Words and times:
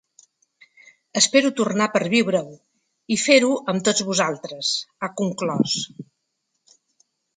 Espero 1.21 1.49
tornar 1.59 1.87
per 1.97 2.01
viure 2.13 2.41
ho 2.47 2.55
i 3.15 3.17
fer-ho 3.25 3.51
amb 3.75 3.85
tots 3.91 4.07
vosaltres, 4.09 4.73
ha 5.01 5.11
conclòs. 5.23 5.77